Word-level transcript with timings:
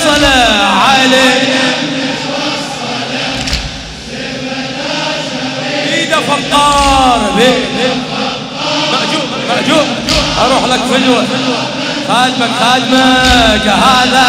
يمنى 0.00 0.20
توصله 0.20 0.66
علي 0.88 1.30
ايده 5.92 6.16
فقار 6.20 7.32
مأجوب 8.92 9.22
مأجوب 9.48 9.86
أروح 10.44 10.64
لك 10.64 10.80
فجوه 10.90 11.24
خادمك 12.08 12.50
خادمك 12.60 13.66
هذا 13.68 14.24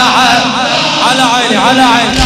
على 1.08 1.22
عيني 1.22 1.58
على 1.58 1.82
عيني 1.82 2.20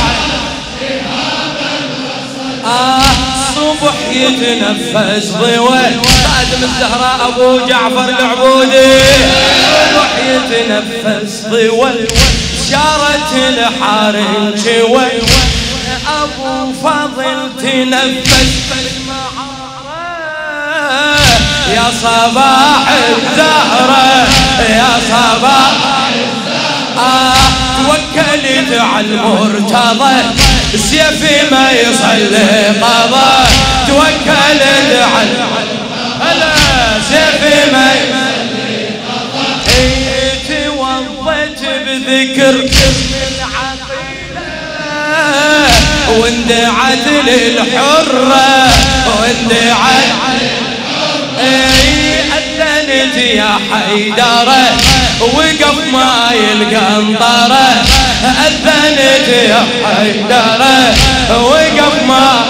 آه 2.65 3.01
الصبح 3.35 3.93
يتنفس 4.11 5.27
ضوى 5.31 5.79
خادم 6.23 6.63
الزهراء 6.63 7.27
ابو 7.27 7.65
جعفر 7.67 8.09
العبودي 8.09 8.95
الصبح 8.95 10.17
يتنفس 10.27 11.45
ضوى 11.47 11.91
شارت 12.71 13.33
الحارن 13.33 14.53
شوي 14.63 15.11
أبو 16.21 16.73
فضل 16.83 17.49
تنفس 17.61 18.53
يا 21.75 21.83
صباح 22.01 22.83
الزهرة 22.89 24.27
يا 24.69 24.89
صباح 25.09 25.71
توكلت 27.77 28.79
على 28.79 29.05
المرتضى 29.05 30.15
سيفي 30.75 31.49
ما 31.51 31.71
يصلي 31.71 32.67
قضى 32.81 33.47
توكلت 33.87 34.94
توضت 42.15 42.37
بذكر 42.37 42.65
واندعت 46.19 47.07
للحرة 47.27 48.69
واندعت 49.19 50.05
أذنت 52.37 53.17
يا 53.17 53.59
حيدرة 53.71 54.77
وقف 55.21 55.77
ماي 55.93 56.53
القنطرة. 56.53 57.85
أذنت 58.47 59.27
يا 59.27 59.65
حيدرة 59.85 60.95
وقف 61.41 62.03
ما 62.07 62.45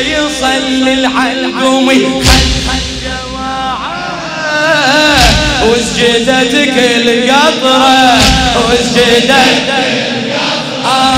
يصلي 0.00 0.94
الحلقومي 0.94 2.22
وسجدتك 5.62 6.74
القطرة؟ 6.78 8.18
وسجدتك 8.68 9.72
آه 10.84 11.16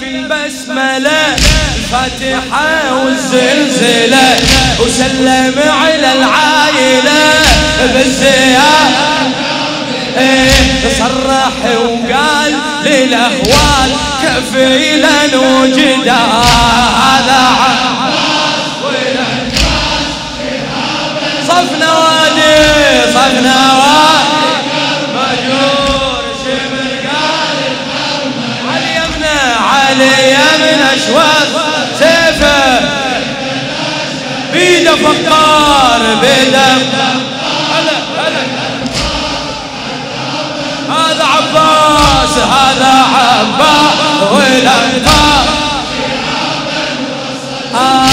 في 0.00 0.06
البسملة 0.06 1.36
الفاتحة 1.76 2.94
والزلزلة 3.04 4.36
وسلم 4.80 5.54
على 5.82 6.12
العائلة 6.12 7.32
بالزيارة. 7.94 8.90
إيه 10.18 10.50
صرح 10.98 11.52
وقال 11.74 12.52
للأهوال 12.84 13.90
كفيلا 14.22 15.36
وجدا 15.36 16.12
هذا 16.12 17.42
صف 21.60 21.72
نوادي 21.72 22.56
صف 23.14 23.34
نوادي 23.34 24.20
مجور 25.14 26.22
شمر 26.44 27.08
قال 27.08 27.58
علي 28.68 28.96
يمنى 28.96 29.40
علي 29.72 30.32
يمنى 30.32 30.94
اشواط 30.94 31.48
سيفه 31.98 32.80
بيده 34.52 34.96
فقار 34.96 36.14
بيده 36.20 36.70
هذا 40.90 41.24
عباس 41.24 42.38
هذا 42.38 43.04
عباس 43.14 44.32
والانفاق 44.32 45.46
آه 47.74 48.06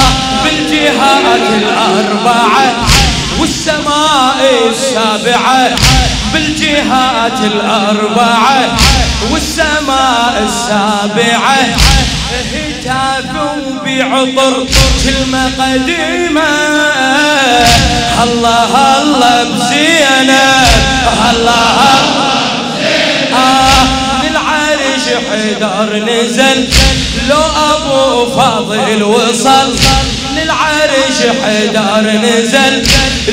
بالجهات 0.43 1.41
الأربعة. 1.57 2.86
والسماء 3.39 4.37
السابعة 4.69 5.75
بالجهات 6.33 7.39
الأربعة 7.39 8.77
والسماء 9.31 10.43
السابعة 10.45 11.75
هتافوا 12.53 13.79
بعطر 13.85 14.67
كلمة 15.03 15.51
قديمة 15.59 16.47
الله 18.23 19.01
الله 19.01 19.43
بزينة 19.43 20.65
الله 21.31 21.77
آه 23.33 24.23
للعرش 24.23 25.05
حيدر 25.31 25.95
نزل 26.03 26.67
لو 27.29 27.41
أبو 27.73 28.31
فاضل 28.35 29.03
وصل. 29.03 29.75
للعرش 30.43 31.19
حيدر 31.43 32.11
نزل 32.11 32.83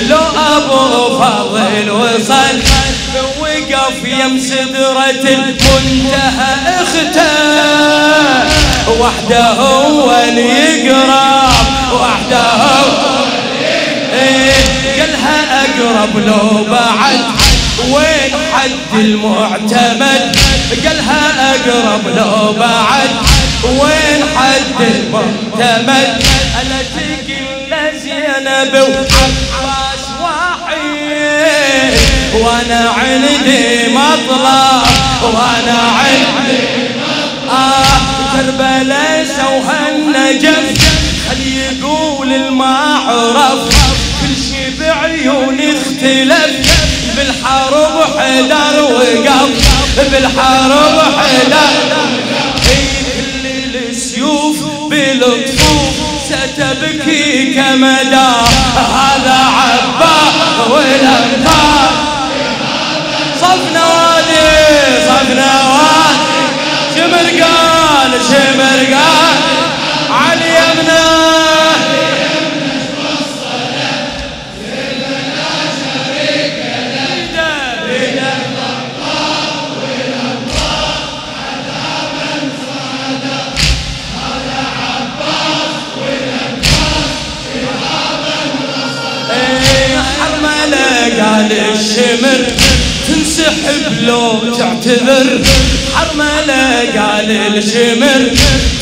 لو 0.09 0.19
أبو 0.57 1.19
فاضل 1.19 1.91
وصل 1.91 2.59
وقف 3.41 4.05
يم 4.05 4.39
سدرة 4.39 5.11
المنتهى 5.11 6.55
اخته 6.83 7.25
وحده 9.01 9.51
هو 9.51 10.15
اللي 10.29 10.87
يقرب 10.87 11.53
وحده 11.93 12.41
هو 12.41 13.15
قالها 15.01 15.65
أقرب 15.65 16.17
لو 16.27 16.65
بعد 16.65 17.21
وين 17.91 18.33
حد 18.53 18.95
المعتمد؟ 19.01 20.37
قالها 20.87 21.51
أقرب 21.55 22.09
لو 22.17 22.53
بعد 22.53 23.11
وين 23.65 24.25
حد 24.37 24.81
المعتمد؟ 24.81 26.23
واحد 30.21 31.95
وأنا 32.35 32.91
عندي 32.99 33.89
مطلب 33.89 34.83
وأنا 35.23 35.79
عندي 35.99 36.65
آه 37.51 37.85
كربلاء 38.33 39.25
سوها 39.37 39.89
النجف 39.89 40.83
خل 41.31 41.41
يقول 41.47 42.33
المعرف. 42.33 43.61
كل 44.21 44.35
شي 44.49 44.71
بعيون 44.81 45.61
اختلف 45.61 46.53
بالحرب 47.17 48.05
حدر 48.19 48.83
وقف. 48.83 49.51
بالحرب 50.13 51.01
حدر 51.19 51.75
كل 52.67 53.77
السيوف 53.91 54.57
بالطفوف 54.91 55.84
ستبكي 56.34 57.55
كمدى. 57.55 58.31
هذا 58.77 59.39
عبا 59.56 60.17
والانفار 60.71 61.63
قال 91.20 91.52
الشمر 91.52 92.46
تنسحب 93.08 94.02
لو 94.02 94.55
تعتذر. 94.58 95.43
حرملة 95.94 96.64
قال 96.96 97.31
الشمر 97.31 98.31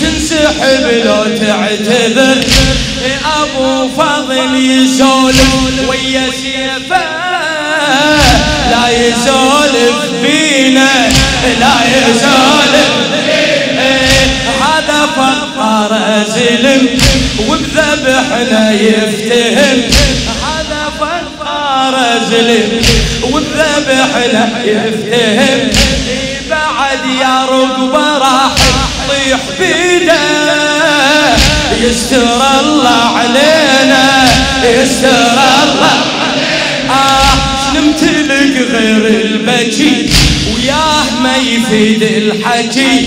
تنسحب 0.01 0.85
لو 1.05 1.25
تعتذر. 1.47 2.37
أبو 3.43 3.89
فضل 3.97 4.55
يسولف 4.57 5.89
ويا 5.89 6.31
سيفه 6.43 7.05
لا 8.71 8.89
يسولف 8.91 9.97
بينا 10.23 10.93
لا 11.61 11.75
يسولف 11.97 12.93
هذا 14.63 15.01
فقر 15.17 15.93
زلم 16.29 16.89
وبذبحنا 17.49 18.73
يفتهم. 18.73 19.83
زلم 22.43 22.81
والذبح 23.23 24.17
له 24.33 24.49
يفتهم. 24.65 25.69
بعد 26.51 26.99
يا 27.21 27.45
رقبة 27.45 28.19
راح 28.19 28.55
طيح 29.09 29.41
بيده. 29.59 30.15
يستر 31.81 32.41
الله 32.61 33.19
علينا 33.19 34.25
يستر 34.65 35.39
الله 35.63 36.05
آه 36.91 37.75
نمتلك 37.75 38.69
غير 38.71 39.07
البكي؟ 39.25 40.11
وياه 40.55 41.21
ما 41.23 41.37
يفيد 41.37 42.03
الحكي. 42.03 43.07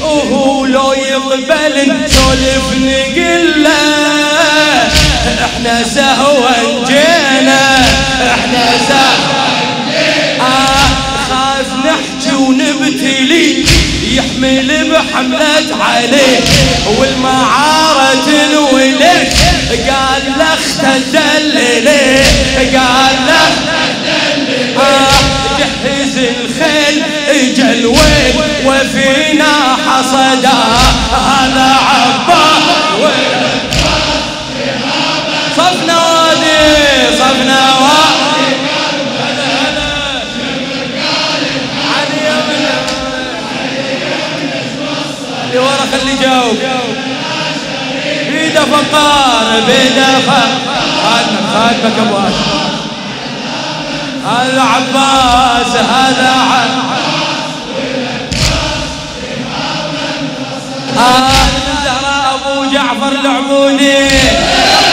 وهو 0.00 0.66
لو 0.66 0.92
يقبل 0.92 1.74
نسولف 2.04 2.64
نقول 2.76 3.66
إحنا 5.40 5.82
سهوا 5.94 6.84
جينا 6.86 7.78
إحنا 8.34 8.64
سهوا 8.88 9.42
آه 10.40 10.88
خاف 11.30 11.66
نحكي 11.86 12.34
ونبتلي 12.36 13.64
يحمل 14.04 14.90
بحملة 14.90 15.76
عليه 15.84 16.40
والمعارة 16.98 18.14
تنولك 18.26 19.32
قال 19.88 20.22
لخ 20.38 20.76
تدللي 20.82 22.20
قال 22.76 23.16
لخ 23.26 23.54
آه 24.78 25.58
جهز 25.58 26.16
الخيل 26.18 27.02
أجل 27.28 27.86
وين 27.86 28.34
وفينا 28.66 29.76
حصدا. 29.86 30.58
هذا 31.12 31.74
عباس. 31.88 33.12
جاوب 46.62 46.96
بيده 48.30 48.60
فقار 48.64 49.60
بيده 49.66 50.18
فقار 50.26 50.48
خادمك 51.04 51.52
خادمك 51.54 51.98
أبو 51.98 52.16
هاشم. 52.16 52.62
هذا 54.26 54.62
عباس 54.62 55.76
هذا 55.76 56.30
عباس 56.30 56.92
آه 60.98 61.30
زهراء 61.84 62.34
أبو 62.34 62.64
جعفر 62.72 63.12
العمودي. 63.20 64.08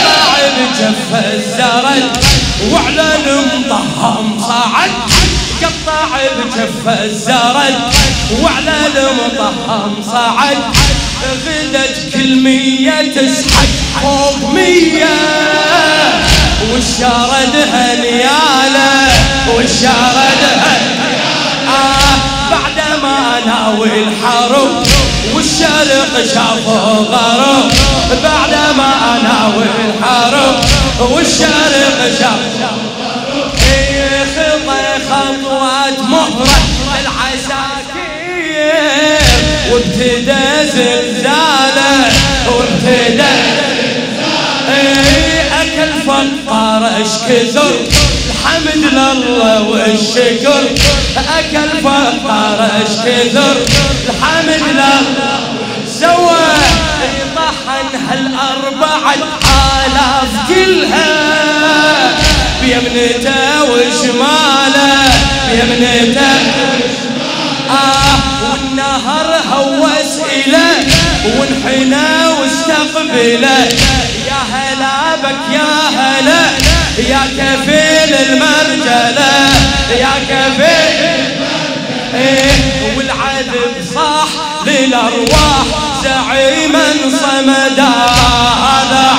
قطع 0.04 0.48
بجف 0.56 1.24
الزرد 1.34 2.24
وعلى 2.72 3.06
المطهم 3.26 4.40
صعد 4.48 4.90
قطع 5.62 6.08
بجف 6.36 7.00
الزرد 7.02 7.78
وعلى 8.42 8.76
المطهم 8.96 10.02
صعد 10.12 10.58
غدت 11.24 12.12
كل 12.14 12.36
مية 12.36 13.12
تسحق 13.12 13.66
فوق 14.02 14.50
مية 14.50 15.06
والشارد 16.72 17.56
هنياله 17.72 19.08
والشارد 19.56 20.42
آه 21.68 22.50
بعد 22.50 23.00
ما 23.02 23.40
ناوي 23.46 24.02
الحرب 24.02 24.82
والشرق 25.34 26.26
شافوا 26.34 26.96
غرب. 26.96 27.70
بعد 28.22 28.54
ما 28.76 29.18
ناوي 29.22 29.64
الحرب 29.88 30.56
والشرق 31.00 32.10
شافوا 32.20 32.89
وابتدى 39.72 40.70
زلزاله 40.74 42.12
وابتدى 42.48 43.32
أكل 45.62 45.92
فقار 46.06 46.90
اشكثر 47.02 47.72
الحمد 48.30 48.84
لله 48.84 49.62
والشكر. 49.62 50.62
أكل 51.38 51.68
فقار 51.84 52.68
اشكثر 52.86 53.56
الحمد 54.08 54.60
لله 54.68 55.00
سوى 56.00 56.46
طحن 57.36 57.96
هالاربعة 58.08 59.14
الاف 59.14 60.32
كلها 60.48 61.10
بيمنته 62.62 63.62
وشماله 63.62 64.92
بيمنته 65.50 66.30
آه 67.70 67.99
والنهر 68.70 69.40
هوس 69.52 70.18
إله 70.46 70.86
وانحنى 71.38 72.26
واستقبله 72.40 73.68
يا 74.28 74.40
هلا 74.52 75.16
بك 75.16 75.52
يا 75.52 75.88
هلا 75.98 76.42
يا 76.98 77.20
كفيل 77.38 78.14
المرجلة 78.14 79.48
يا 80.00 80.12
كفيل 80.28 81.34
إيه 82.14 82.96
والعذب 82.96 83.84
صاح 83.94 84.28
للأرواح 84.66 85.64
زعيما 86.02 86.86
صمدا. 87.10 87.92
هذا 88.62 89.10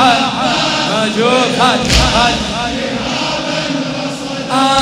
هذا 0.00 0.54
موجود 0.92 1.60
هذا 1.60 2.34
آه 4.52 4.80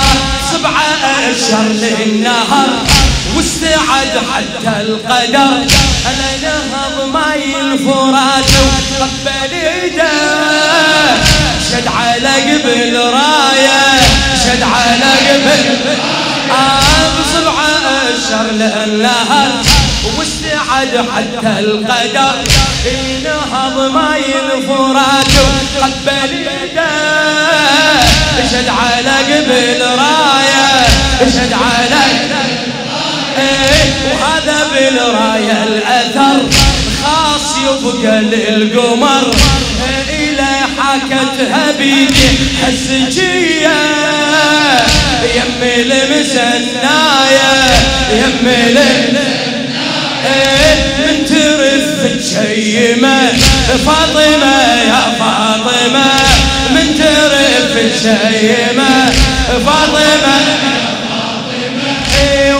سبعة 0.53 1.31
أشهر 1.31 1.69
للنهر 1.69 2.69
واستعد 3.37 4.19
حتى 4.35 4.81
القدر 4.81 5.67
أنا 6.07 6.31
نهض 6.43 7.09
ماي 7.13 7.61
الفرات 7.61 8.45
وقبل 9.01 9.55
ايده 9.55 10.11
شد 11.71 11.87
على 11.87 12.29
قبل 12.29 12.97
رايه 12.97 14.01
شد 14.45 14.63
على 14.63 15.13
قبل 15.29 15.79
آه 16.51 17.09
بسبعة 17.21 17.79
أشهر 18.15 18.47
للنهر 18.53 19.49
واستعد 20.19 21.07
حتى 21.17 21.59
القدر. 21.59 22.35
نهض 23.25 23.91
ماي 23.91 24.25
الفرات 24.55 25.33
قبل 25.81 26.33
يده 26.35 26.89
شد 28.51 28.69
على 28.69 29.35
قبل 29.35 29.81
رايه 29.83 30.87
شد 31.21 31.53
على 31.53 32.03
إيه 33.39 33.93
وهذا 34.05 34.59
بالراية 34.75 35.65
الأثر. 35.65 36.39
خاص 37.05 37.57
يبقى 37.59 38.21
للقمر. 38.21 39.35
إلى 40.11 40.47
حكتها 40.79 41.73
بيدي 41.79 42.29
حسجيه 42.63 43.79
يمي 45.35 45.75
المسنايه 45.83 47.53
يمي 48.13 48.73
من 50.99 51.25
ترف 51.27 52.19
تشيمه 52.19 53.33
فاطمة 53.87 54.63
يا 54.89 55.03
فاطمة 55.19 56.07
من 56.71 56.95
ترف 56.99 57.93
تشيمه 57.95 59.11
فاطمة 59.67 60.39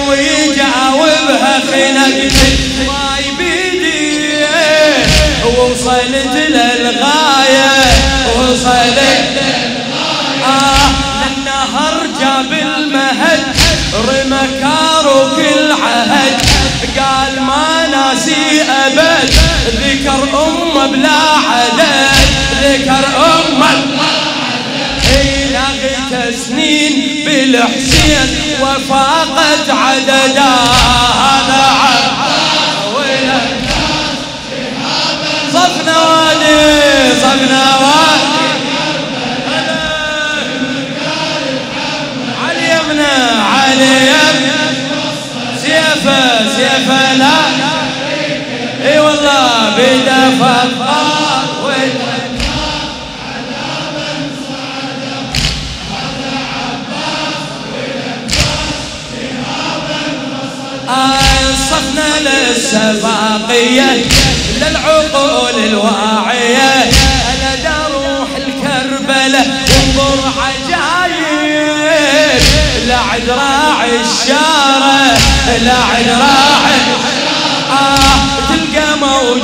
ويجاوبها 0.09 1.61
خنقت 1.71 2.33
ماي 2.87 3.25
بيدي 3.39 4.19
وصلت 5.59 6.35
للغاية 6.35 7.71
وصلت 8.37 9.39
آه 10.45 10.89
للنهر 11.21 12.07
جاب 12.21 12.53
المهد 12.53 13.45
رمى 13.95 14.41
كارو 14.61 15.37
كل 15.37 15.73
عهد. 15.73 15.79
قال 15.79 16.09
ما 16.09 16.17
ناسي 16.19 16.28
أبد 18.61 19.31
ذكر 19.67 20.47
أمه 20.47 20.87
بلا 20.87 21.21
عدد 21.49 21.83
ذكر 22.63 23.05
أمه 23.17 23.99
لغيت 25.51 26.35
سنين 26.35 27.25
بالحسين 27.27 28.29
وفاقت 28.61 29.71
عددا. 29.71 30.55
هذا 31.25 31.63
عبد 31.81 32.09
صفنا 35.53 35.99
وادي 35.99 37.15
صفنا 37.23 37.65
وادي. 37.77 38.39
علي 42.45 42.67
يمنا 42.71 43.43
علي 43.43 43.97
يمنا 44.07 44.61
سيفا 45.63 46.21
سيفا 46.57 47.15
لا, 47.19 47.37
لا. 47.59 47.68
اي 49.19 49.19
والله 49.19 49.71
بدفع 49.77 50.63
الطار 50.63 51.49
صفنا 61.71 62.21
للسباقية 62.21 64.05
للعقول 64.61 65.65
الواعية. 65.65 66.91
أنا 67.33 67.89
روح 67.93 68.29
الكربلة 68.37 69.47
وانظر 69.97 70.33
عجايب 70.39 72.41
لعد 72.87 73.29
راعي 73.31 74.01
الشارة 74.01 75.19
لعد 75.63 76.09
راعي 76.09 76.78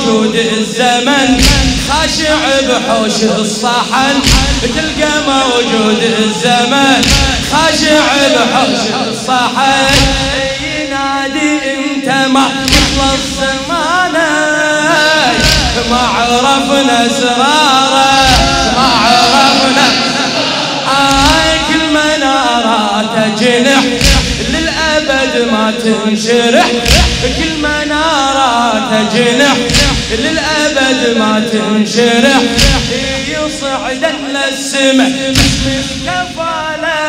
موجود 0.05 0.35
الزمن 0.35 1.41
خاشع 1.89 2.35
بحوش 2.69 3.23
الصحن. 3.39 4.21
تلقى 4.61 5.11
موجود 5.27 6.03
الزمن 6.19 7.01
خاشع 7.51 8.05
بحوش 8.35 9.09
الصحن. 9.09 9.95
ينادي 10.61 11.59
أنت 11.73 12.07
ما 12.33 12.49
يخلص 12.67 13.23
زمانه 13.37 14.29
ما 15.89 15.97
عرفنا 15.97 17.05
أسراره 17.05 18.27
ما 18.77 18.87
عرفنا 19.01 19.87
آه 20.87 21.57
كل 21.69 21.89
منارات 21.89 23.39
جنح 23.39 23.83
للأبد 24.49 25.51
ما 25.51 25.73
تنشرح. 25.83 26.67
كل 27.37 27.57
منارات 27.57 28.24
جنح 29.13 29.57
للأبد 30.11 31.17
ما 31.17 31.43
تنشرح. 31.51 32.41
يصعد 33.27 34.05
للسمع 34.29 35.07
باسم 35.07 36.05
كفالة. 36.05 36.99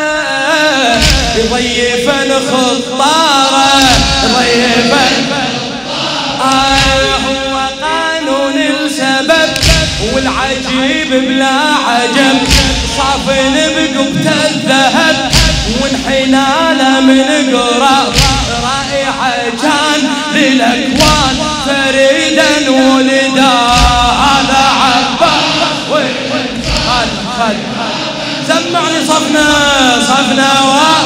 ضيفا 1.51 2.19
خطارة 2.49 3.67
ضيفا 4.23 5.05
آه 6.41 7.17
هو 7.27 7.55
قانون 7.81 8.57
السبب 8.57 9.49
والعجيب 10.13 11.09
بلا 11.09 11.57
عجب. 11.87 12.37
صافن 12.97 13.55
بقبة 13.75 14.31
الذهب 14.45 15.31
وانحناله 15.81 16.99
من 16.99 17.55
قراب 17.55 18.13
رائحة 18.63 19.33
كان 19.61 20.01
للأكوان. 20.35 20.96
خل 27.37 27.55
سمعني 28.47 29.05
صفنا 29.05 29.45
صفنا 30.01 30.49
و 30.63 30.96